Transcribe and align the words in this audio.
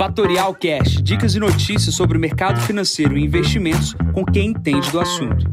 Fatorial 0.00 0.54
Cash, 0.54 1.02
dicas 1.02 1.34
e 1.34 1.38
notícias 1.38 1.94
sobre 1.94 2.16
o 2.16 2.20
mercado 2.20 2.58
financeiro 2.62 3.18
e 3.18 3.22
investimentos 3.22 3.92
com 4.14 4.24
quem 4.24 4.46
entende 4.46 4.90
do 4.90 4.98
assunto. 4.98 5.44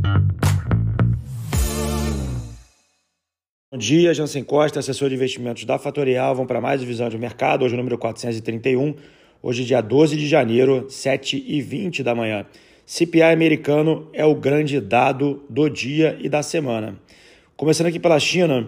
Bom 3.69 3.77
dia, 3.77 4.13
Jansen 4.13 4.45
Costa, 4.45 4.79
assessor 4.79 5.09
de 5.09 5.15
investimentos 5.15 5.65
da 5.65 5.77
Fatorial. 5.77 6.33
Vamos 6.33 6.47
para 6.47 6.61
mais 6.61 6.79
divisão 6.79 7.09
de 7.09 7.17
mercado, 7.17 7.65
hoje 7.65 7.73
o 7.73 7.77
número 7.77 7.97
431. 7.97 8.95
Hoje, 9.43 9.65
dia 9.65 9.81
12 9.81 10.15
de 10.15 10.25
janeiro, 10.29 10.87
7h20 10.87 12.01
da 12.01 12.15
manhã. 12.15 12.45
CPI 12.85 13.23
americano 13.23 14.07
é 14.13 14.23
o 14.23 14.33
grande 14.33 14.79
dado 14.79 15.43
do 15.49 15.67
dia 15.67 16.17
e 16.21 16.29
da 16.29 16.41
semana. 16.41 16.97
Começando 17.57 17.87
aqui 17.87 17.99
pela 17.99 18.17
China, 18.17 18.65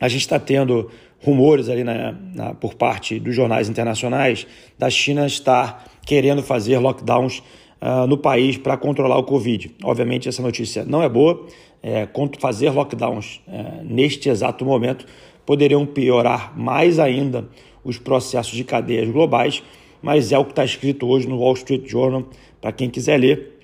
a 0.00 0.08
gente 0.08 0.22
está 0.22 0.40
tendo 0.40 0.90
rumores 1.24 1.68
ali 1.68 1.82
na, 1.82 2.12
na, 2.34 2.54
por 2.54 2.74
parte 2.74 3.18
dos 3.18 3.34
jornais 3.34 3.68
internacionais 3.68 4.46
da 4.78 4.90
China 4.90 5.26
estar 5.26 5.84
querendo 6.04 6.42
fazer 6.42 6.78
lockdowns 6.78 7.42
uh, 7.80 8.06
no 8.06 8.18
país 8.18 8.58
para 8.58 8.76
controlar 8.76 9.16
o 9.18 9.24
Covid. 9.24 9.74
Obviamente, 9.82 10.28
essa 10.28 10.42
notícia 10.42 10.84
não 10.84 11.02
é 11.02 11.08
boa. 11.08 11.46
É, 11.82 12.08
fazer 12.38 12.70
lockdowns 12.70 13.42
é, 13.46 13.82
neste 13.84 14.30
exato 14.30 14.64
momento 14.64 15.04
poderiam 15.44 15.84
piorar 15.84 16.58
mais 16.58 16.98
ainda 16.98 17.46
os 17.84 17.98
processos 17.98 18.54
de 18.54 18.64
cadeias 18.64 19.10
globais, 19.10 19.62
mas 20.00 20.32
é 20.32 20.38
o 20.38 20.44
que 20.46 20.52
está 20.52 20.64
escrito 20.64 21.06
hoje 21.06 21.28
no 21.28 21.38
Wall 21.38 21.52
Street 21.52 21.86
Journal, 21.86 22.24
para 22.58 22.72
quem 22.72 22.88
quiser 22.88 23.18
ler, 23.18 23.60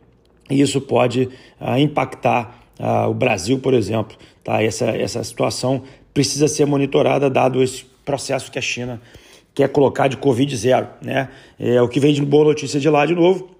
e 0.51 0.61
isso 0.61 0.83
pode 0.83 1.31
uh, 1.59 1.79
impactar 1.79 2.61
uh, 2.79 3.09
o 3.09 3.15
Brasil, 3.15 3.59
por 3.59 3.73
exemplo. 3.73 4.17
Tá? 4.45 4.63
Essa, 4.63 4.87
essa 4.91 5.25
situação 5.25 5.83
precisa 6.13 6.49
ser 6.49 6.67
monitorada, 6.67 7.31
dado 7.31 7.63
esse 7.63 7.85
processo 8.05 8.51
que 8.51 8.59
a 8.59 8.63
China 8.63 9.01
quer 9.55 9.69
colocar 9.69 10.09
de 10.09 10.17
Covid 10.17 10.57
zero. 10.57 10.89
Né? 11.03 11.29
É, 11.59 11.81
o 11.81 11.89
que 11.89 12.01
vem 12.01 12.13
de 12.13 12.23
boa 12.25 12.45
notícia 12.45 12.81
de 12.81 12.89
lá, 12.89 13.05
de 13.07 13.15
novo, 13.15 13.51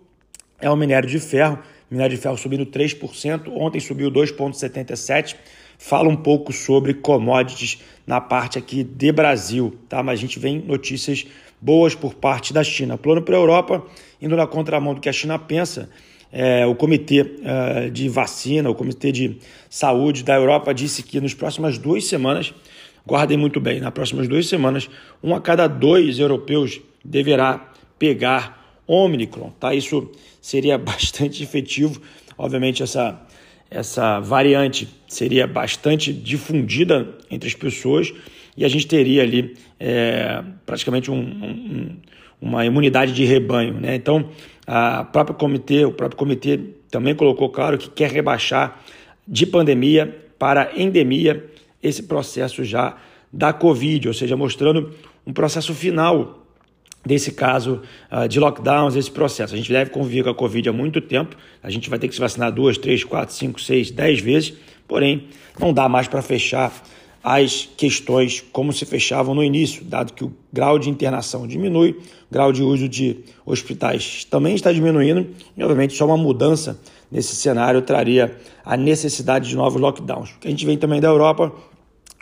é 0.61 0.71
o 0.71 0.77
minério 0.77 1.09
de 1.09 1.19
ferro. 1.19 1.59
Minério 1.91 2.15
de 2.15 2.23
ferro 2.23 2.37
subindo 2.37 2.65
3%, 2.65 3.49
ontem 3.49 3.81
subiu 3.81 4.11
2,77%. 4.13 5.35
Fala 5.77 6.09
um 6.09 6.17
pouco 6.17 6.53
sobre 6.53 6.95
commodities 6.95 7.79
na 8.07 8.21
parte 8.21 8.59
aqui 8.59 8.85
de 8.85 9.11
Brasil, 9.11 9.77
tá? 9.89 10.03
Mas 10.03 10.19
a 10.19 10.21
gente 10.21 10.39
vem 10.39 10.61
notícias 10.61 11.27
boas 11.61 11.95
por 11.95 12.15
parte 12.15 12.53
da 12.53 12.63
China. 12.63 12.97
Plano 12.97 13.23
para 13.23 13.35
a 13.35 13.39
Europa, 13.39 13.85
indo 14.21 14.37
na 14.37 14.47
contramão 14.47 14.95
do 14.95 15.01
que 15.01 15.09
a 15.09 15.13
China 15.13 15.39
pensa, 15.39 15.91
é, 16.33 16.65
o 16.67 16.75
Comitê 16.75 17.23
uh, 17.23 17.91
de 17.91 18.09
Vacina, 18.09 18.71
o 18.71 18.75
Comitê 18.75 19.11
de 19.11 19.39
Saúde 19.69 20.23
da 20.23 20.35
Europa 20.35 20.73
disse 20.73 21.03
que 21.03 21.21
nas 21.21 21.35
próximas 21.35 21.77
duas 21.77 22.05
semanas, 22.05 22.55
guardem 23.07 23.37
muito 23.37 23.61
bem, 23.61 23.81
nas 23.81 23.93
próximas 23.93 24.29
duas 24.29 24.47
semanas, 24.47 24.89
um 25.23 25.35
a 25.35 25.41
cada 25.41 25.67
dois 25.67 26.19
europeus 26.19 26.81
deverá 27.05 27.73
pegar 27.99 28.81
Omicron. 28.87 29.51
Tá? 29.59 29.75
Isso 29.75 30.11
seria 30.41 30.77
bastante 30.79 31.43
efetivo. 31.43 32.01
Obviamente, 32.39 32.83
essa, 32.83 33.21
essa 33.71 34.21
variante 34.21 34.89
seria 35.09 35.47
bastante 35.47 36.13
difundida 36.13 37.17
entre 37.31 37.49
as 37.49 37.55
pessoas 37.55 38.13
e 38.57 38.65
a 38.65 38.69
gente 38.69 38.87
teria 38.87 39.23
ali 39.23 39.57
é, 39.79 40.43
praticamente 40.67 41.11
um, 41.11 41.19
um, 41.19 41.97
uma 42.41 42.65
imunidade 42.65 43.13
de 43.13 43.25
rebanho. 43.25 43.75
Né? 43.75 43.95
Então, 43.95 44.31
a 44.73 45.03
própria 45.03 45.37
comitê, 45.37 45.85
o 45.85 45.91
próprio 45.91 46.17
comitê 46.17 46.61
também 46.93 47.13
colocou 47.13 47.51
claro 47.51 47.77
que 47.77 47.91
quer 47.91 48.09
rebaixar 48.09 48.81
de 49.27 49.45
pandemia 49.45 50.17
para 50.39 50.71
endemia 50.81 51.45
esse 51.83 52.05
processo 52.05 52.63
já 52.63 52.97
da 53.33 53.53
Covid, 53.53 54.07
ou 54.07 54.15
seja, 54.15 54.37
mostrando 54.37 54.95
um 55.27 55.33
processo 55.33 55.75
final 55.75 56.47
desse 57.05 57.33
caso 57.33 57.83
uh, 58.13 58.29
de 58.29 58.39
lockdowns, 58.39 58.95
esse 58.95 59.11
processo. 59.11 59.55
A 59.55 59.57
gente 59.57 59.73
deve 59.73 59.91
conviver 59.91 60.23
com 60.23 60.31
a 60.31 60.35
Covid 60.37 60.69
há 60.69 60.73
muito 60.73 61.01
tempo, 61.01 61.37
a 61.61 61.69
gente 61.69 61.91
vai 61.91 61.99
ter 61.99 62.07
que 62.07 62.15
se 62.15 62.21
vacinar 62.21 62.53
duas, 62.53 62.79
três, 62.79 63.03
quatro, 63.03 63.35
cinco, 63.35 63.61
seis, 63.61 63.91
dez 63.91 64.21
vezes, 64.21 64.53
porém, 64.87 65.27
não 65.59 65.73
dá 65.73 65.89
mais 65.89 66.07
para 66.07 66.23
fechar 66.23 66.73
as 67.23 67.69
questões 67.77 68.43
como 68.53 68.73
se 68.73 68.87
fechavam 68.87 69.35
no 69.35 69.45
início, 69.45 69.85
dado 69.85 70.13
que 70.13 70.25
o 70.25 70.33
grau 70.53 70.79
de 70.79 70.89
internação 70.89 71.47
diminui, 71.47 71.91
o 71.91 72.33
grau 72.33 72.53
de 72.53 72.63
uso 72.63 72.89
de 72.89 73.19
hospitais 73.45 74.25
também 74.25 74.55
está 74.55 74.73
diminuindo, 74.73 75.27
e 75.57 75.63
obviamente 75.63 75.95
só 75.95 76.07
uma 76.07 76.17
mudança 76.17 76.81
nesse 77.11 77.37
cenário 77.37 77.83
traria 77.83 78.37
a 78.65 78.77
necessidade 78.77 79.49
de 79.49 79.57
novos 79.57 79.81
lockdowns. 79.81 80.31
O 80.31 80.39
que 80.39 80.49
a 80.49 80.51
gente 80.51 80.65
vem 80.65 80.79
também 80.79 81.01
da 81.01 81.09
Europa, 81.09 81.53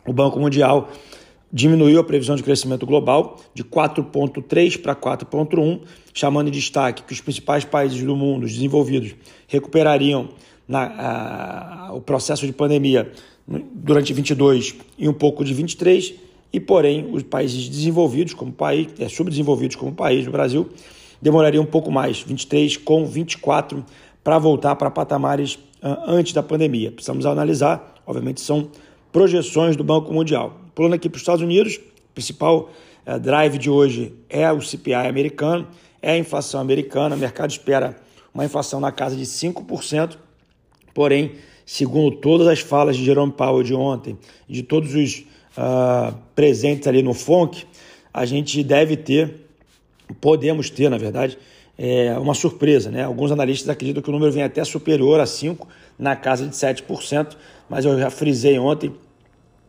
o 0.07 0.13
Banco 0.13 0.41
Mundial 0.41 0.89
diminuiu 1.53 2.01
a 2.01 2.05
previsão 2.05 2.37
de 2.37 2.43
crescimento 2.43 2.85
global 2.85 3.39
de 3.55 3.65
4,3 3.65 4.81
para 4.81 4.95
4,1, 4.95 5.81
chamando 6.13 6.49
em 6.49 6.51
destaque 6.51 7.05
que 7.05 7.13
os 7.13 7.21
principais 7.21 7.65
países 7.65 8.03
do 8.03 8.17
mundo 8.17 8.47
desenvolvidos 8.47 9.15
recuperariam 9.47 10.29
na, 10.67 11.89
a, 11.89 11.95
o 11.95 12.01
processo 12.01 12.47
de 12.47 12.53
pandemia 12.53 13.11
durante 13.49 14.13
22 14.13 14.75
e 14.99 15.09
um 15.09 15.13
pouco 15.13 15.43
de 15.43 15.55
23, 15.55 16.15
e 16.53 16.61
porém 16.61 17.09
os 17.11 17.23
países 17.23 17.69
desenvolvidos 17.69 18.35
como 18.35 18.53
país, 18.53 18.89
é, 18.99 19.09
subdesenvolvidos 19.09 19.77
como 19.77 19.93
país, 19.93 20.27
o 20.27 20.31
Brasil, 20.31 20.69
demoraria 21.21 21.61
um 21.61 21.67
pouco 21.67 21.91
mais, 21.91 22.21
23 22.21 22.77
com 22.77 23.07
24, 23.07 23.85
para 24.23 24.39
voltar 24.39 24.77
para 24.77 24.91
patamares 24.91 25.55
uh, 25.83 25.97
antes 26.07 26.33
da 26.33 26.43
pandemia. 26.43 26.93
Precisamos 26.93 27.25
analisar, 27.25 27.95
obviamente 28.07 28.41
são 28.41 28.71
projeções 29.11 29.75
do 29.75 29.83
Banco 29.83 30.13
Mundial. 30.13 30.61
Pulando 30.75 30.95
aqui 30.95 31.09
para 31.09 31.17
os 31.17 31.23
Estados 31.23 31.43
Unidos, 31.43 31.81
principal 32.15 32.71
uh, 33.07 33.19
drive 33.19 33.59
de 33.59 33.71
hoje 33.71 34.15
é 34.29 34.51
o 34.53 34.61
CPI 34.61 34.95
americano, 34.95 35.67
é 36.03 36.13
a 36.13 36.19
inflação 36.19 36.61
americana, 36.61 37.17
o 37.17 37.19
mercado 37.19 37.51
espera 37.51 37.97
uma 38.33 38.45
inflação 38.45 38.79
na 38.79 38.93
casa 38.93 39.17
de 39.17 39.25
5%, 39.25 40.17
porém 40.95 41.33
segundo 41.69 42.17
todas 42.17 42.47
as 42.47 42.61
falas 42.61 42.97
de 42.97 43.05
Jerome 43.05 43.31
Powell 43.31 43.63
de 43.63 43.75
ontem, 43.75 44.17
de 44.49 44.63
todos 44.63 44.95
os 44.95 45.19
uh, 45.19 46.17
presentes 46.35 46.89
ali 46.89 47.03
no 47.03 47.13
FONC, 47.13 47.67
a 48.13 48.25
gente 48.25 48.65
deve 48.65 48.97
ter, 48.97 49.35
podemos 50.19 50.71
ter, 50.71 50.89
na 50.89 50.97
verdade, 50.97 51.37
é, 51.77 52.19
uma 52.19 52.33
surpresa. 52.33 52.91
Né? 52.91 53.05
Alguns 53.05 53.31
analistas 53.31 53.69
acreditam 53.69 54.03
que 54.03 54.09
o 54.09 54.13
número 54.13 54.33
vem 54.33 54.43
até 54.43 54.65
superior 54.65 55.21
a 55.21 55.25
5%, 55.25 55.59
na 55.99 56.17
casa 56.17 56.47
de 56.47 56.55
7%, 56.57 57.37
mas 57.69 57.85
eu 57.85 57.99
já 57.99 58.09
frisei 58.09 58.59
ontem, 58.59 58.91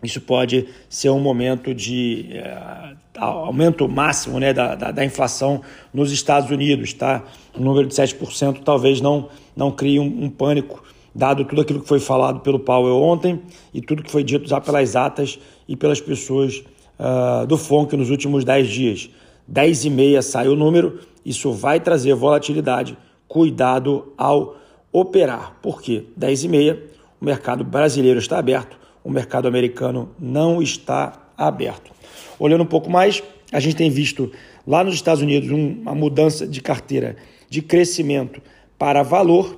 isso 0.01 0.21
pode 0.21 0.69
ser 0.87 1.09
um 1.09 1.19
momento 1.19 1.75
de 1.75 2.29
é, 2.31 2.95
aumento 3.17 3.89
máximo 3.89 4.39
né, 4.39 4.53
da, 4.53 4.73
da, 4.73 4.91
da, 4.91 5.03
inflação 5.03 5.61
nos 5.93 6.13
Estados 6.13 6.49
Unidos. 6.49 6.93
Tá? 6.93 7.25
O 7.53 7.59
número 7.61 7.89
de 7.89 7.93
7% 7.93 8.61
talvez 8.63 9.01
não, 9.01 9.27
não 9.53 9.69
crie 9.69 9.99
um, 9.99 10.23
um 10.23 10.29
pânico 10.29 10.81
dado 11.13 11.43
tudo 11.45 11.61
aquilo 11.61 11.81
que 11.81 11.87
foi 11.87 11.99
falado 11.99 12.39
pelo 12.41 12.59
Powell 12.59 13.01
ontem 13.01 13.41
e 13.73 13.81
tudo 13.81 14.03
que 14.03 14.11
foi 14.11 14.23
dito 14.23 14.47
já 14.47 14.61
pelas 14.61 14.95
atas 14.95 15.39
e 15.67 15.75
pelas 15.75 15.99
pessoas 15.99 16.63
uh, 16.99 17.45
do 17.45 17.57
FONC 17.57 17.95
nos 17.95 18.09
últimos 18.09 18.43
10 18.43 18.67
dias. 18.67 19.09
10 19.47 19.85
e 19.85 19.89
meia 19.89 20.21
sai 20.21 20.47
o 20.47 20.55
número, 20.55 20.99
isso 21.25 21.51
vai 21.51 21.79
trazer 21.79 22.13
volatilidade, 22.13 22.97
cuidado 23.27 24.13
ao 24.17 24.57
operar. 24.91 25.57
Por 25.61 25.81
quê? 25.81 26.05
10 26.15 26.43
e 26.43 26.47
meia, 26.47 26.83
o 27.19 27.25
mercado 27.25 27.63
brasileiro 27.63 28.19
está 28.19 28.37
aberto, 28.37 28.77
o 29.03 29.09
mercado 29.09 29.47
americano 29.47 30.09
não 30.19 30.61
está 30.61 31.31
aberto. 31.37 31.91
Olhando 32.37 32.63
um 32.63 32.67
pouco 32.67 32.89
mais, 32.89 33.23
a 33.51 33.59
gente 33.59 33.75
tem 33.75 33.89
visto 33.89 34.31
lá 34.65 34.83
nos 34.83 34.93
Estados 34.93 35.21
Unidos 35.21 35.49
uma 35.49 35.95
mudança 35.95 36.45
de 36.47 36.61
carteira 36.61 37.15
de 37.49 37.61
crescimento 37.61 38.41
para 38.77 39.01
valor 39.01 39.57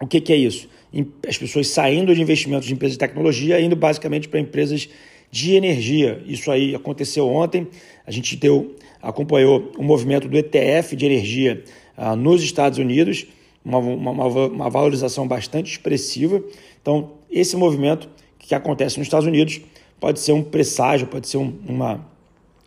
o 0.00 0.06
que, 0.06 0.20
que 0.20 0.32
é 0.32 0.36
isso? 0.36 0.68
As 1.28 1.36
pessoas 1.36 1.68
saindo 1.68 2.14
de 2.14 2.22
investimentos 2.22 2.66
de 2.66 2.72
empresas 2.72 2.94
de 2.94 2.98
tecnologia, 2.98 3.60
indo 3.60 3.76
basicamente 3.76 4.28
para 4.28 4.40
empresas 4.40 4.88
de 5.30 5.54
energia. 5.54 6.22
Isso 6.26 6.50
aí 6.50 6.74
aconteceu 6.74 7.28
ontem. 7.28 7.68
A 8.06 8.10
gente 8.10 8.34
deu, 8.36 8.74
acompanhou 9.00 9.70
o 9.78 9.82
movimento 9.82 10.26
do 10.28 10.36
ETF 10.36 10.96
de 10.96 11.06
energia 11.06 11.62
ah, 11.96 12.16
nos 12.16 12.42
Estados 12.42 12.78
Unidos, 12.78 13.26
uma, 13.64 13.78
uma, 13.78 14.26
uma, 14.26 14.70
valorização 14.70 15.28
bastante 15.28 15.70
expressiva. 15.70 16.42
Então, 16.80 17.12
esse 17.30 17.56
movimento 17.56 18.08
que 18.38 18.54
acontece 18.54 18.98
nos 18.98 19.06
Estados 19.06 19.26
Unidos 19.26 19.60
pode 20.00 20.18
ser 20.18 20.32
um 20.32 20.42
presságio, 20.42 21.06
pode 21.06 21.28
ser 21.28 21.36
um, 21.36 21.52
uma, 21.68 22.04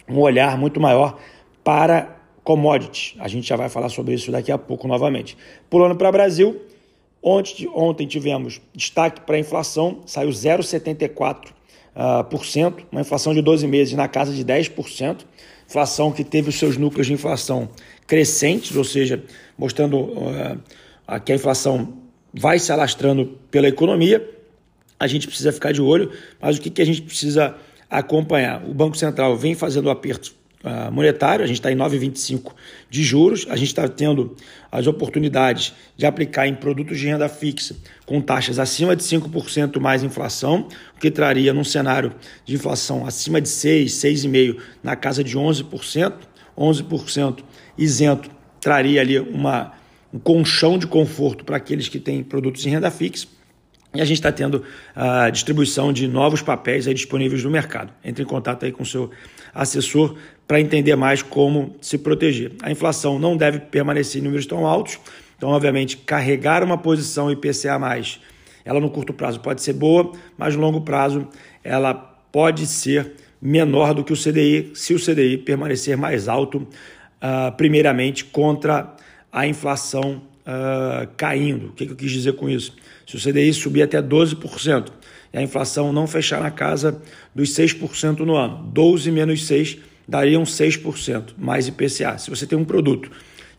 um 0.07 0.19
olhar 0.19 0.57
muito 0.57 0.80
maior 0.80 1.19
para 1.63 2.16
commodities. 2.44 3.16
A 3.19 3.28
gente 3.28 3.48
já 3.48 3.56
vai 3.56 3.69
falar 3.69 3.90
sobre 3.90 4.13
isso 4.13 4.31
daqui 4.31 4.52
a 4.52 4.57
pouco 4.57 4.88
novamente. 4.88 5.36
Pulando 5.69 5.96
para 5.96 6.10
o 6.10 6.12
Brasil, 6.12 6.62
Ontem, 7.24 7.70
ontem 7.74 8.06
tivemos 8.06 8.60
destaque 8.75 9.22
para 9.22 9.38
a 9.38 9.40
inflação, 9.40 10.02
saiu 10.06 10.30
0,74%, 10.30 11.54
uh, 11.96 12.44
cento, 12.44 12.86
uma 12.92 13.00
inflação 13.00 13.34
de 13.34 13.42
12 13.42 13.66
meses 13.66 13.94
na 13.94 14.10
casa 14.10 14.34
de 14.34 14.44
10%, 14.44 15.22
inflação 15.66 16.12
que 16.12 16.22
teve 16.22 16.50
os 16.50 16.56
seus 16.60 16.75
núcleos 16.75 17.08
de 17.08 17.14
inflação 17.14 17.70
crescentes, 18.06 18.75
ou 18.75 18.84
seja, 18.84 19.24
mostrando 19.58 20.00
uh, 20.00 20.60
que 21.24 21.31
a 21.31 21.36
inflação 21.36 21.94
vai 22.34 22.60
se 22.60 22.74
alastrando 22.74 23.40
pela 23.50 23.69
economia. 23.69 24.30
A 25.00 25.08
gente 25.08 25.26
precisa 25.26 25.54
ficar 25.54 25.72
de 25.72 25.81
olho, 25.81 26.12
mas 26.42 26.58
o 26.58 26.62
que, 26.62 26.69
que 26.69 26.81
a 26.81 26.86
gente 26.86 27.02
precisa 27.02 27.56
acompanhar? 27.90 28.62
O 28.68 28.74
Banco 28.74 28.98
Central 28.98 29.38
vem 29.38 29.56
fazendo 29.56 29.90
apertos 29.90 30.36
monetário, 30.92 31.44
a 31.44 31.48
gente 31.48 31.57
está 31.57 31.71
em 31.71 31.75
9,25 31.75 32.54
de 32.89 33.04
juros, 33.04 33.45
a 33.50 33.56
gente 33.56 33.68
está 33.68 33.88
tendo 33.88 34.36
as 34.71 34.88
oportunidades 34.88 35.74
de 35.98 36.06
aplicar 36.06 36.48
em 36.48 36.56
produtos 36.56 37.00
de 37.00 37.07
renda 37.07 37.27
fixa 37.27 37.75
com 38.06 38.21
taxas 38.21 38.60
acima 38.60 38.95
de 38.95 39.04
5% 39.04 39.80
mais 39.80 40.04
inflação, 40.04 40.68
o 40.95 41.00
que 41.00 41.12
traria 41.12 41.54
num 41.54 41.63
cenário 41.63 42.13
de 42.45 42.56
inflação 42.56 43.06
acima 43.06 43.42
de 43.42 43.50
6, 43.50 43.92
6,5% 43.92 44.57
na 44.81 44.95
casa 44.95 45.24
de 45.24 45.38
11%, 45.38 46.13
11% 46.57 47.44
isento 47.77 48.30
traria 48.62 49.01
ali 49.01 49.19
uma, 49.19 49.74
um 50.13 50.19
colchão 50.19 50.77
de 50.77 50.88
conforto 50.88 51.44
para 51.44 51.57
aqueles 51.57 51.89
que 51.89 52.00
têm 52.00 52.24
produtos 52.24 52.66
em 52.66 52.69
renda 52.69 52.89
fixa. 52.89 53.27
E 53.95 54.01
a 54.01 54.06
gente 54.06 54.18
está 54.18 54.31
tendo 54.31 54.63
a 54.95 55.30
distribuição 55.30 55.94
de 55.94 56.07
novos 56.07 56.42
papéis 56.42 56.88
aí 56.88 56.95
disponíveis 56.95 57.44
no 57.44 57.51
mercado. 57.51 57.94
Entre 58.04 58.24
em 58.24 58.25
contato 58.25 58.66
aí 58.66 58.71
com 58.71 58.81
o 58.81 58.86
seu 58.86 59.12
assessor 59.54 60.18
para 60.48 60.60
entender 60.60 60.95
mais 60.95 61.22
como 61.22 61.75
se 61.81 61.98
proteger. 61.98 62.51
A 62.62 62.72
inflação 62.72 63.18
não 63.18 63.36
deve 63.38 63.60
permanecer 63.60 64.22
em 64.22 64.24
números 64.24 64.45
tão 64.45 64.66
altos, 64.66 65.00
então, 65.38 65.50
obviamente, 65.50 65.98
carregar 65.98 66.63
uma 66.63 66.78
posição 66.78 67.31
IPCA, 67.31 67.78
ela 68.63 68.80
no 68.80 68.90
curto 68.90 69.13
prazo 69.13 69.40
pode 69.40 69.62
ser 69.62 69.74
boa, 69.74 70.13
mas 70.38 70.56
no 70.56 70.62
longo 70.62 70.81
prazo 70.81 71.28
ela 71.63 71.94
pode 71.94 72.66
ser 72.66 73.13
menor 73.42 73.94
do 73.94 74.04
que 74.04 74.13
o 74.13 74.16
CDI, 74.16 74.72
se 74.74 74.94
o 74.94 75.00
CDI 75.00 75.38
permanecer 75.38 75.98
mais 75.98 76.30
alto, 76.30 76.60
uh, 76.60 77.51
primeiramente 77.57 78.24
contra 78.24 78.95
a 79.31 79.45
inflação 79.45 80.22
uh, 80.48 81.07
caindo. 81.18 81.68
O 81.68 81.72
que, 81.74 81.86
que 81.86 81.92
eu 81.92 81.98
quis 81.98 82.12
dizer 82.12 82.34
com 82.34 82.50
isso? 82.50 82.74
Se 83.06 83.18
o 83.18 83.19
CDI 83.19 83.54
subir 83.54 83.81
até 83.81 84.01
12% 84.01 84.88
e 85.34 85.38
a 85.38 85.42
inflação 85.42 85.92
não 85.92 86.07
fechar 86.07 86.42
na 86.42 86.51
casa 86.51 87.01
dos 87.36 87.50
6% 87.50 88.19
no 88.19 88.36
ano, 88.36 88.63
12 88.72 89.12
menos 89.12 89.45
6 89.45 89.78
dariam 90.08 90.44
6% 90.44 91.34
mais 91.38 91.68
IPCA. 91.68 92.18
Se 92.18 92.30
você 92.30 92.46
tem 92.46 92.58
um 92.58 92.66
produto 92.66 93.10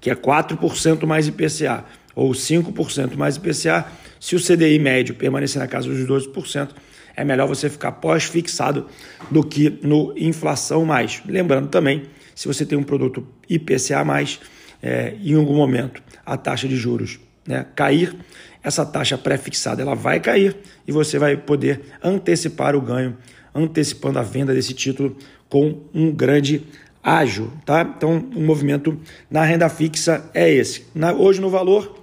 que 0.01 0.11
é 0.11 0.15
4% 0.15 1.07
mais 1.07 1.27
IPCA 1.27 1.85
ou 2.15 2.33
5% 2.33 3.17
mais 3.17 3.37
IPCA, 3.37 3.87
se 4.21 4.37
o 4.37 4.41
CDI 4.41 4.79
médio 4.79 5.15
permanecer 5.15 5.61
na 5.61 5.67
casa 5.67 5.89
dos 5.89 6.27
12%, 6.29 6.71
é 7.17 7.25
melhor 7.25 7.47
você 7.47 7.71
ficar 7.71 7.93
pós-fixado 7.93 8.87
do 9.31 9.43
que 9.43 9.79
no 9.83 10.13
inflação 10.17 10.85
mais. 10.85 11.23
Lembrando 11.27 11.69
também, 11.69 12.03
se 12.35 12.47
você 12.47 12.67
tem 12.67 12.77
um 12.77 12.83
produto 12.83 13.27
IPCA 13.49 14.05
mais, 14.05 14.41
é, 14.83 15.15
em 15.23 15.35
algum 15.35 15.55
momento 15.55 16.03
a 16.27 16.37
taxa 16.37 16.67
de 16.67 16.77
juros 16.77 17.21
né, 17.47 17.67
cair, 17.75 18.15
essa 18.63 18.85
taxa 18.85 19.17
pré-fixada 19.19 19.83
ela 19.83 19.95
vai 19.95 20.21
cair 20.21 20.57
e 20.87 20.93
você 20.93 21.19
vai 21.19 21.37
poder 21.37 21.81
antecipar 22.03 22.75
o 22.75 22.81
ganho, 22.81 23.17
antecipando 23.55 24.19
a 24.19 24.23
venda 24.23 24.55
desse 24.55 24.75
título 24.75 25.17
com 25.55 25.83
um 25.95 26.11
grande 26.11 26.65
ágio, 27.01 27.53
tá? 27.65 27.89
Então, 27.97 28.27
o 28.35 28.41
movimento 28.41 28.99
na 29.31 29.45
renda 29.45 29.69
fixa 29.69 30.29
é 30.35 30.51
esse. 30.51 30.85
Na, 30.93 31.13
hoje 31.13 31.41
no 31.41 31.49
valor, 31.49 31.95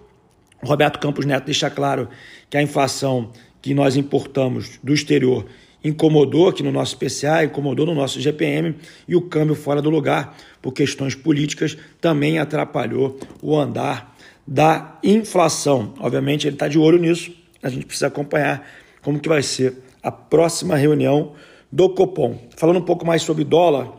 Roberto 0.63 0.97
Campos 0.99 1.25
Neto 1.25 1.47
deixa 1.47 1.69
claro 1.69 2.07
que 2.49 2.55
a 2.55 2.61
inflação 2.61 3.29
que 3.61 3.73
nós 3.73 3.97
importamos 3.97 4.79
do 4.81 4.93
exterior 4.93 5.45
incomodou 5.83 6.47
aqui 6.47 6.63
no 6.63 6.71
nosso 6.71 6.97
PCA, 6.97 7.43
incomodou 7.43 7.85
no 7.85 7.93
nosso 7.93 8.21
GPM 8.21 8.73
e 9.05 9.17
o 9.17 9.21
câmbio 9.21 9.53
fora 9.53 9.81
do 9.81 9.89
lugar 9.89 10.33
por 10.61 10.71
questões 10.71 11.13
políticas 11.13 11.77
também 11.99 12.39
atrapalhou 12.39 13.19
o 13.41 13.59
andar 13.59 14.15
da 14.47 14.97
inflação. 15.03 15.93
Obviamente 15.99 16.47
ele 16.47 16.55
está 16.55 16.69
de 16.69 16.79
olho 16.79 16.97
nisso, 16.97 17.33
a 17.61 17.67
gente 17.67 17.85
precisa 17.85 18.07
acompanhar 18.07 18.65
como 19.01 19.19
que 19.19 19.27
vai 19.27 19.43
ser 19.43 19.75
a 20.01 20.09
próxima 20.09 20.77
reunião 20.77 21.33
do 21.71 21.89
Copom. 21.89 22.37
Falando 22.57 22.79
um 22.79 22.85
pouco 22.85 23.05
mais 23.05 23.21
sobre 23.21 23.43
dólar, 23.43 23.91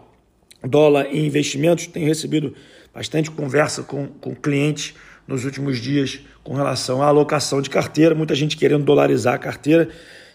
dólar 0.63 1.07
e 1.11 1.25
investimentos, 1.27 1.87
tenho 1.87 2.07
recebido 2.07 2.55
bastante 2.95 3.31
conversa 3.31 3.83
com, 3.83 4.07
com 4.07 4.35
clientes 4.35 4.95
nos 5.27 5.45
últimos 5.45 5.79
dias 5.79 6.21
com 6.43 6.55
relação 6.55 7.03
à 7.03 7.07
alocação 7.07 7.63
de 7.63 7.71
carteira, 7.71 8.15
muita 8.15 8.35
gente 8.35 8.57
querendo 8.57 8.85
dolarizar 8.85 9.35
a 9.35 9.39
carteira 9.39 9.89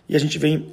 e 0.09 0.15
a 0.15 0.19
gente 0.19 0.39
vem 0.39 0.65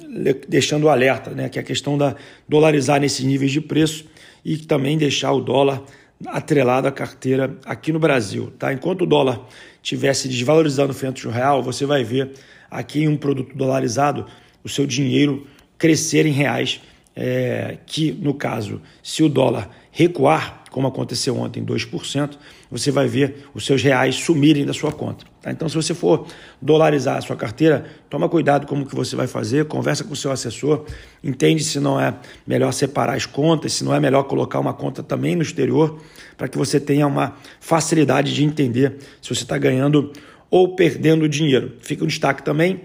deixando 0.47 0.85
o 0.85 0.89
alerta, 0.89 1.31
né, 1.31 1.49
que 1.49 1.59
a 1.59 1.63
questão 1.63 1.97
da 1.97 2.15
dolarizar 2.47 3.01
nesses 3.01 3.25
níveis 3.25 3.51
de 3.51 3.59
preço 3.59 4.05
e 4.43 4.57
também 4.57 4.97
deixar 4.97 5.33
o 5.33 5.41
dólar 5.41 5.83
atrelado 6.27 6.87
à 6.87 6.91
carteira 6.91 7.57
aqui 7.65 7.91
no 7.91 7.99
Brasil. 7.99 8.53
Tá? 8.57 8.71
Enquanto 8.71 9.01
o 9.01 9.05
dólar 9.05 9.45
estivesse 9.83 10.29
desvalorizando 10.29 10.93
frente 10.93 11.27
ao 11.27 11.33
real, 11.33 11.61
você 11.61 11.85
vai 11.85 12.03
ver 12.03 12.31
aqui 12.71 13.03
em 13.03 13.09
um 13.09 13.17
produto 13.17 13.55
dolarizado 13.55 14.25
o 14.63 14.69
seu 14.69 14.85
dinheiro 14.85 15.45
crescer 15.77 16.25
em 16.25 16.31
reais, 16.31 16.81
é, 17.15 17.77
que 17.85 18.11
no 18.11 18.33
caso, 18.33 18.81
se 19.01 19.23
o 19.23 19.29
dólar 19.29 19.69
recuar, 19.91 20.63
como 20.69 20.87
aconteceu 20.87 21.37
ontem, 21.37 21.63
2%, 21.63 22.37
você 22.69 22.91
vai 22.91 23.07
ver 23.07 23.47
os 23.53 23.65
seus 23.65 23.81
reais 23.81 24.15
sumirem 24.15 24.65
da 24.65 24.73
sua 24.73 24.91
conta. 24.91 25.25
Tá? 25.41 25.49
Então, 25.49 25.69
se 25.69 25.75
você 25.75 25.93
for 25.93 26.27
dolarizar 26.61 27.17
a 27.17 27.21
sua 27.21 27.37
carteira, 27.37 27.85
toma 28.09 28.27
cuidado 28.27 28.67
como 28.67 28.85
que 28.85 28.93
você 28.93 29.15
vai 29.15 29.27
fazer, 29.27 29.65
conversa 29.65 30.03
com 30.03 30.11
o 30.11 30.15
seu 30.15 30.31
assessor, 30.31 30.85
entende 31.23 31.63
se 31.63 31.79
não 31.79 31.97
é 31.97 32.13
melhor 32.45 32.73
separar 32.73 33.15
as 33.15 33.25
contas, 33.25 33.71
se 33.71 33.85
não 33.85 33.95
é 33.95 33.99
melhor 34.01 34.23
colocar 34.23 34.59
uma 34.59 34.73
conta 34.73 35.01
também 35.01 35.33
no 35.35 35.41
exterior, 35.41 36.01
para 36.35 36.49
que 36.49 36.57
você 36.57 36.77
tenha 36.77 37.07
uma 37.07 37.37
facilidade 37.61 38.33
de 38.33 38.43
entender 38.43 38.97
se 39.21 39.33
você 39.33 39.43
está 39.43 39.57
ganhando 39.57 40.11
ou 40.49 40.75
perdendo 40.75 41.29
dinheiro. 41.29 41.77
Fica 41.79 42.03
um 42.03 42.07
destaque 42.07 42.43
também, 42.43 42.81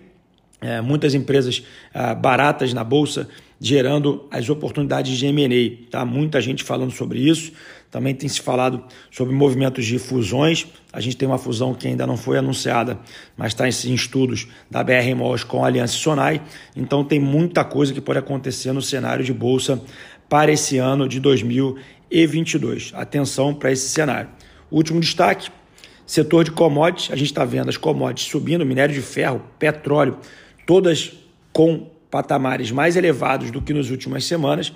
é, 0.60 0.80
muitas 0.80 1.14
empresas 1.14 1.64
é, 1.94 2.14
baratas 2.14 2.72
na 2.72 2.84
Bolsa 2.84 3.28
gerando 3.60 4.26
as 4.30 4.48
oportunidades 4.48 5.18
de 5.18 5.26
M&A. 5.26 5.90
Tá? 5.90 6.04
Muita 6.04 6.40
gente 6.40 6.64
falando 6.64 6.90
sobre 6.90 7.18
isso. 7.18 7.52
Também 7.90 8.14
tem 8.14 8.28
se 8.28 8.40
falado 8.40 8.82
sobre 9.10 9.34
movimentos 9.34 9.84
de 9.84 9.98
fusões. 9.98 10.66
A 10.92 11.00
gente 11.00 11.16
tem 11.16 11.28
uma 11.28 11.36
fusão 11.36 11.74
que 11.74 11.86
ainda 11.86 12.06
não 12.06 12.16
foi 12.16 12.38
anunciada, 12.38 12.98
mas 13.36 13.48
está 13.48 13.66
em 13.68 13.94
estudos 13.94 14.46
da 14.70 14.82
BR 14.82 15.14
Malls 15.14 15.44
com 15.44 15.62
a 15.62 15.66
Aliança 15.66 15.94
Sonai. 15.94 16.40
Então 16.74 17.04
tem 17.04 17.20
muita 17.20 17.64
coisa 17.64 17.92
que 17.92 18.00
pode 18.00 18.18
acontecer 18.18 18.72
no 18.72 18.80
cenário 18.80 19.24
de 19.24 19.32
bolsa 19.32 19.82
para 20.28 20.52
esse 20.52 20.78
ano 20.78 21.06
de 21.08 21.20
2022. 21.20 22.92
Atenção 22.94 23.52
para 23.52 23.72
esse 23.72 23.88
cenário. 23.88 24.30
Último 24.70 25.00
destaque: 25.00 25.50
setor 26.06 26.44
de 26.44 26.52
commodities. 26.52 27.10
A 27.10 27.16
gente 27.16 27.26
está 27.26 27.44
vendo 27.44 27.68
as 27.68 27.76
commodities 27.76 28.30
subindo, 28.30 28.64
minério 28.64 28.94
de 28.94 29.02
ferro, 29.02 29.42
petróleo, 29.58 30.16
todas 30.70 31.14
com 31.52 31.88
patamares 32.08 32.70
mais 32.70 32.94
elevados 32.94 33.50
do 33.50 33.61
que 33.61 33.75
nas 33.75 33.90
últimas 33.90 34.25
semanas. 34.25 34.72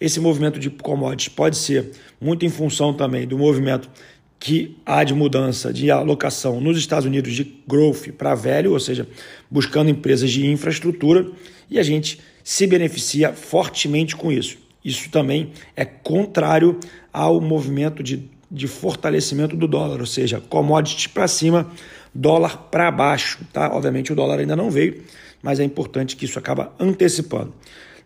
Esse 0.00 0.20
movimento 0.20 0.56
de 0.56 0.70
commodities 0.70 1.34
pode 1.34 1.56
ser 1.56 1.90
muito 2.20 2.46
em 2.46 2.48
função 2.48 2.94
também 2.94 3.26
do 3.26 3.36
movimento 3.36 3.90
que 4.38 4.76
há 4.86 5.02
de 5.02 5.12
mudança 5.12 5.72
de 5.72 5.90
alocação 5.90 6.60
nos 6.60 6.78
Estados 6.78 7.06
Unidos 7.06 7.34
de 7.34 7.56
growth 7.66 8.12
para 8.16 8.36
velho, 8.36 8.70
ou 8.70 8.78
seja, 8.78 9.08
buscando 9.50 9.90
empresas 9.90 10.30
de 10.30 10.46
infraestrutura, 10.46 11.28
e 11.68 11.76
a 11.76 11.82
gente 11.82 12.20
se 12.44 12.64
beneficia 12.64 13.32
fortemente 13.32 14.14
com 14.14 14.30
isso. 14.30 14.58
Isso 14.84 15.10
também 15.10 15.50
é 15.74 15.84
contrário 15.84 16.78
ao 17.12 17.40
movimento 17.40 18.00
de, 18.00 18.30
de 18.52 18.68
fortalecimento 18.68 19.56
do 19.56 19.66
dólar, 19.66 19.98
ou 19.98 20.06
seja, 20.06 20.38
commodities 20.38 21.06
para 21.06 21.26
cima, 21.26 21.70
dólar 22.14 22.68
para 22.70 22.90
baixo. 22.90 23.38
Tá? 23.50 23.74
Obviamente 23.74 24.12
o 24.12 24.14
dólar 24.14 24.40
ainda 24.40 24.54
não 24.54 24.70
veio, 24.70 25.02
mas 25.42 25.58
é 25.58 25.64
importante 25.64 26.14
que 26.14 26.26
isso 26.26 26.38
acaba 26.38 26.70
antecipando. 26.78 27.54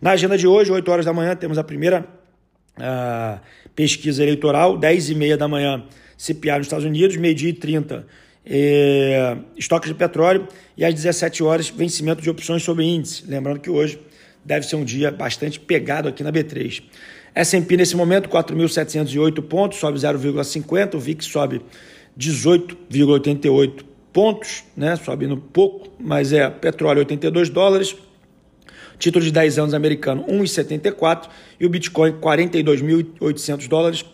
Na 0.01 0.11
agenda 0.11 0.37
de 0.37 0.47
hoje, 0.47 0.71
8 0.71 0.89
horas 0.89 1.05
da 1.05 1.11
manhã, 1.11 1.35
temos 1.35 1.57
a 1.57 1.63
primeira 1.63 2.07
uh, 2.77 3.39
pesquisa 3.75 4.23
eleitoral, 4.23 4.77
10 4.77 5.09
e 5.09 5.15
meia 5.15 5.35
da 5.35 5.47
manhã, 5.47 5.83
CPA 6.17 6.57
nos 6.57 6.67
Estados 6.67 6.85
Unidos, 6.85 7.17
meio-dia 7.17 7.49
e 7.49 7.53
30, 7.53 8.07
eh, 8.43 9.37
estoques 9.55 9.89
de 9.89 9.93
petróleo, 9.93 10.47
e 10.75 10.83
às 10.83 10.93
17 10.93 11.43
horas, 11.43 11.69
vencimento 11.69 12.21
de 12.21 12.29
opções 12.29 12.63
sobre 12.63 12.85
índice. 12.85 13.23
Lembrando 13.27 13.59
que 13.59 13.69
hoje 13.69 13.99
deve 14.47 14.65
ser 14.65 14.77
um 14.77 14.85
dia 14.85 15.11
bastante 15.11 15.59
pegado 15.59 16.07
aqui 16.07 16.23
na 16.23 16.31
B3. 16.31 16.81
S&P 17.35 17.77
nesse 17.77 17.97
momento, 17.97 18.29
4.708 18.29 19.41
pontos, 19.43 19.77
sobe 19.77 19.99
0,50, 19.99 20.95
o 20.95 20.99
VIX 20.99 21.25
sobe 21.25 21.61
18,88 22.17 23.83
pontos, 24.13 24.63
né? 24.75 24.95
Subindo 24.95 25.35
pouco, 25.35 25.89
mas 25.99 26.31
é 26.31 26.49
petróleo 26.49 26.99
82 26.99 27.49
dólares, 27.49 27.95
título 28.97 29.23
de 29.23 29.31
10 29.31 29.59
anos 29.59 29.73
americano 29.73 30.23
1,74 30.23 31.27
e 31.59 31.65
o 31.65 31.69
Bitcoin 31.69 32.13
42.800 32.13 33.67
dólares, 33.67 34.05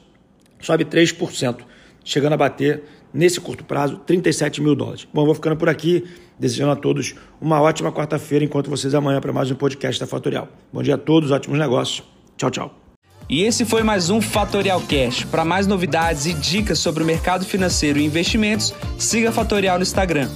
sobe 0.59 0.83
3%, 0.83 1.59
chegando 2.03 2.33
a 2.33 2.37
bater 2.37 2.83
nesse 3.13 3.39
curto 3.39 3.63
prazo 3.63 3.97
37 3.99 4.61
mil 4.61 4.75
dólares. 4.75 5.07
Bom, 5.13 5.25
vou 5.25 5.35
ficando 5.35 5.55
por 5.55 5.69
aqui, 5.69 6.03
desejando 6.43 6.73
a 6.73 6.75
todos 6.75 7.15
uma 7.39 7.61
ótima 7.61 7.89
quarta-feira, 7.91 8.43
enquanto 8.43 8.69
vocês 8.69 8.93
amanhã 8.93 9.21
para 9.21 9.31
mais 9.31 9.49
um 9.49 9.55
podcast 9.55 9.97
da 9.99 10.05
Fatorial. 10.05 10.49
Bom 10.73 10.83
dia 10.83 10.95
a 10.95 10.97
todos, 10.97 11.31
ótimos 11.31 11.57
negócios. 11.57 12.03
Tchau, 12.35 12.51
tchau. 12.51 12.75
E 13.29 13.43
esse 13.43 13.63
foi 13.63 13.83
mais 13.83 14.09
um 14.09 14.19
Fatorial 14.19 14.81
Cash. 14.81 15.23
Para 15.23 15.45
mais 15.45 15.65
novidades 15.65 16.25
e 16.25 16.33
dicas 16.33 16.79
sobre 16.79 17.01
o 17.01 17.05
mercado 17.05 17.45
financeiro 17.45 17.97
e 17.97 18.03
investimentos, 18.03 18.73
siga 18.99 19.29
a 19.29 19.31
Fatorial 19.31 19.77
no 19.77 19.83
Instagram, 19.83 20.27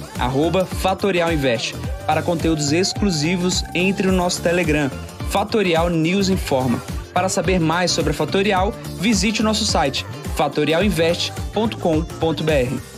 @fatorialinvest. 0.80 1.74
Para 2.06 2.22
conteúdos 2.22 2.72
exclusivos, 2.72 3.62
entre 3.74 4.06
no 4.06 4.14
nosso 4.14 4.40
Telegram, 4.40 4.90
Fatorial 5.28 5.90
News 5.90 6.30
Informa. 6.30 6.82
Para 7.12 7.28
saber 7.28 7.60
mais 7.60 7.90
sobre 7.90 8.12
a 8.12 8.14
Fatorial, 8.14 8.72
visite 8.98 9.42
o 9.42 9.44
nosso 9.44 9.66
site 9.66 10.06
fatorialinvest.com.br. 10.36 12.97